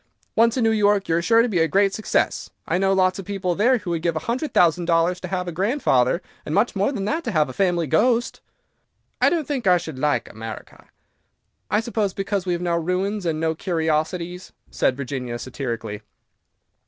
Once 0.35 0.57
in 0.57 0.63
New 0.63 0.71
York, 0.71 1.07
you 1.07 1.15
are 1.15 1.21
sure 1.21 1.43
to 1.43 1.47
be 1.47 1.59
a 1.59 1.67
great 1.67 1.93
success. 1.93 2.49
I 2.67 2.79
know 2.79 2.91
lots 2.91 3.19
of 3.19 3.25
people 3.25 3.53
there 3.53 3.77
who 3.77 3.91
would 3.91 4.01
give 4.01 4.15
a 4.15 4.25
hundred 4.25 4.51
thousand 4.51 4.85
dollars 4.85 5.19
to 5.19 5.27
have 5.27 5.47
a 5.47 5.51
grandfather, 5.51 6.23
and 6.43 6.55
much 6.55 6.75
more 6.75 6.91
than 6.91 7.05
that 7.05 7.23
to 7.25 7.31
have 7.31 7.49
a 7.49 7.53
family 7.53 7.85
ghost." 7.85 8.41
"I 9.21 9.29
don't 9.29 9.47
think 9.47 9.67
I 9.67 9.77
should 9.77 9.99
like 9.99 10.27
America." 10.27 10.87
"I 11.69 11.81
suppose 11.81 12.15
because 12.15 12.47
we 12.47 12.53
have 12.53 12.63
no 12.63 12.77
ruins 12.77 13.27
and 13.27 13.39
no 13.39 13.53
curiosities," 13.53 14.53
said 14.71 14.97
Virginia, 14.97 15.37
satirically. 15.37 16.01